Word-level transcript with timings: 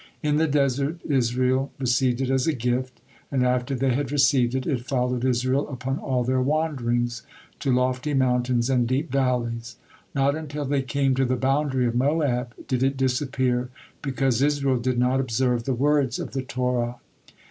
In 0.23 0.37
the 0.37 0.47
desert 0.47 0.97
Israel 1.07 1.71
received 1.77 2.21
it 2.21 2.31
as 2.31 2.47
a 2.47 2.53
gift, 2.53 2.99
and 3.31 3.45
after 3.45 3.75
they 3.75 3.91
had 3.93 4.11
received 4.11 4.55
it, 4.55 4.65
it 4.65 4.81
followed 4.87 5.23
Israel 5.23 5.69
upon 5.69 5.99
all 5.99 6.23
their 6.23 6.41
wanderings, 6.41 7.21
to 7.59 7.71
lofty 7.71 8.15
mountains 8.15 8.67
and 8.67 8.87
deep 8.87 9.11
valleys. 9.11 9.75
Not 10.15 10.33
until 10.35 10.65
they 10.65 10.81
came 10.81 11.13
to 11.13 11.25
the 11.25 11.35
boundary 11.35 11.85
of 11.85 11.93
Moab 11.93 12.55
did 12.67 12.81
it 12.81 12.97
disappear, 12.97 13.69
because 14.01 14.41
Israel 14.41 14.77
did 14.77 14.97
not 14.97 15.19
observe 15.19 15.65
the 15.65 15.75
words 15.75 16.17
of 16.17 16.31
the 16.31 16.41
Torah." 16.41 16.95